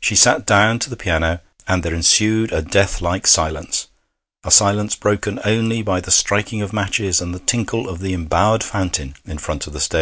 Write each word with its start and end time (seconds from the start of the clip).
She 0.00 0.16
sat 0.16 0.46
down 0.46 0.78
to 0.78 0.88
the 0.88 0.96
piano, 0.96 1.42
and 1.68 1.82
there 1.82 1.92
ensued 1.92 2.50
a 2.50 2.62
death 2.62 3.02
like 3.02 3.26
silence 3.26 3.88
a 4.42 4.50
silence 4.50 4.94
broken 4.96 5.38
only 5.44 5.82
by 5.82 6.00
the 6.00 6.10
striking 6.10 6.62
of 6.62 6.72
matches 6.72 7.20
and 7.20 7.34
the 7.34 7.40
tinkle 7.44 7.86
of 7.86 7.98
the 7.98 8.14
embowered 8.14 8.62
fountain 8.64 9.16
in 9.26 9.36
front 9.36 9.66
of 9.66 9.74
the 9.74 9.80
stage. 9.80 9.92